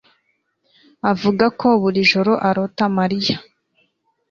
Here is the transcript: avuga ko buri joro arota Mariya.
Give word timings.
avuga 1.11 1.45
ko 1.59 1.67
buri 1.81 2.01
joro 2.11 2.33
arota 2.49 2.83
Mariya. 2.97 3.37